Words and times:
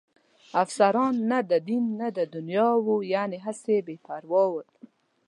افسران 0.61 1.15
نه 1.31 1.39
د 1.51 1.53
دین 1.67 1.83
نه 1.99 2.07
د 2.17 2.19
دنیا 2.35 2.67
وو، 2.85 2.95
یعنې 3.13 3.37
هسې 3.45 3.77
بې 3.85 3.95
پروا 4.05 4.43
ول. 4.53 4.67